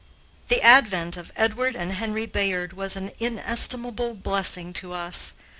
The 0.47 0.63
advent 0.63 1.15
of 1.15 1.31
Edward 1.35 1.75
and 1.75 1.91
Henry 1.93 2.25
Bayard 2.25 2.73
was 2.73 2.95
an 2.95 3.11
inestimable 3.19 4.15
blessing 4.15 4.73
to 4.73 4.93
us. 4.93 5.33